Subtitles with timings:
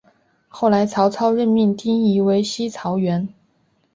[0.47, 3.27] 后来曹操任命丁仪为西曹掾。